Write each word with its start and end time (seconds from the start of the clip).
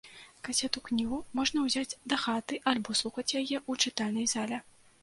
Касету-кнігу 0.47 1.19
можна 1.39 1.57
ўзяць 1.67 1.99
дахаты 2.15 2.61
альбо 2.73 2.99
слухаць 3.03 3.31
яе 3.39 3.47
ў 3.47 3.89
чытальнай 3.89 4.33
зале. 4.35 4.57